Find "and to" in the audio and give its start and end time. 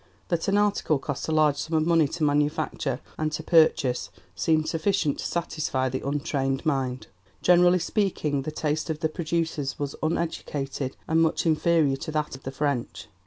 3.19-3.43